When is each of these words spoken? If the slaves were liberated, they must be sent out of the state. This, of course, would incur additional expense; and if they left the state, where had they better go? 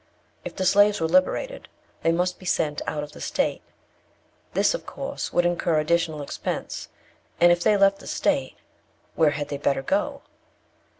If 0.43 0.55
the 0.55 0.65
slaves 0.65 0.99
were 0.99 1.07
liberated, 1.07 1.67
they 2.01 2.11
must 2.11 2.39
be 2.39 2.45
sent 2.47 2.81
out 2.87 3.03
of 3.03 3.11
the 3.11 3.21
state. 3.21 3.61
This, 4.55 4.73
of 4.73 4.87
course, 4.87 5.31
would 5.31 5.45
incur 5.45 5.77
additional 5.79 6.23
expense; 6.23 6.89
and 7.39 7.51
if 7.51 7.61
they 7.61 7.77
left 7.77 7.99
the 7.99 8.07
state, 8.07 8.55
where 9.13 9.29
had 9.29 9.49
they 9.49 9.59
better 9.59 9.83
go? 9.83 10.23